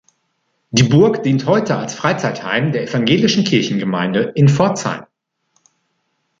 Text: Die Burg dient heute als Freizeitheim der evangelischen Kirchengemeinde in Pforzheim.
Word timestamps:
Die 0.71 0.81
Burg 0.81 1.21
dient 1.21 1.45
heute 1.45 1.75
als 1.75 1.93
Freizeitheim 1.93 2.71
der 2.71 2.85
evangelischen 2.85 3.43
Kirchengemeinde 3.43 4.31
in 4.33 4.49
Pforzheim. 4.49 5.05